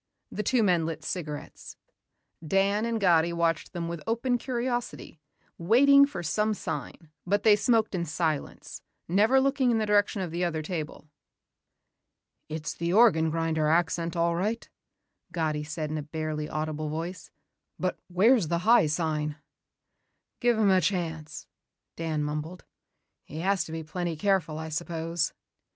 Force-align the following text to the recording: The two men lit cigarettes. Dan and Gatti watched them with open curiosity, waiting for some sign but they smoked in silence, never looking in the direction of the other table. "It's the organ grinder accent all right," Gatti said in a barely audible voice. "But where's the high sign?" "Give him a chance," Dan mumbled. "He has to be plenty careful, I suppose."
The 0.31 0.41
two 0.41 0.63
men 0.63 0.87
lit 0.87 1.03
cigarettes. 1.03 1.77
Dan 2.43 2.85
and 2.85 2.99
Gatti 2.99 3.31
watched 3.31 3.71
them 3.71 3.87
with 3.87 4.01
open 4.07 4.39
curiosity, 4.39 5.21
waiting 5.59 6.07
for 6.07 6.23
some 6.23 6.55
sign 6.55 7.11
but 7.27 7.43
they 7.43 7.55
smoked 7.55 7.93
in 7.93 8.05
silence, 8.05 8.81
never 9.07 9.39
looking 9.39 9.69
in 9.69 9.77
the 9.77 9.85
direction 9.85 10.23
of 10.23 10.31
the 10.31 10.43
other 10.43 10.63
table. 10.63 11.07
"It's 12.49 12.73
the 12.73 12.91
organ 12.91 13.29
grinder 13.29 13.67
accent 13.67 14.15
all 14.15 14.35
right," 14.35 14.67
Gatti 15.31 15.63
said 15.63 15.91
in 15.91 15.99
a 15.99 16.01
barely 16.01 16.49
audible 16.49 16.89
voice. 16.89 17.29
"But 17.77 17.99
where's 18.07 18.47
the 18.47 18.65
high 18.65 18.87
sign?" 18.87 19.35
"Give 20.39 20.57
him 20.57 20.71
a 20.71 20.81
chance," 20.81 21.45
Dan 21.95 22.23
mumbled. 22.23 22.65
"He 23.23 23.41
has 23.41 23.65
to 23.65 23.71
be 23.71 23.83
plenty 23.83 24.15
careful, 24.15 24.57
I 24.57 24.69
suppose." 24.69 25.31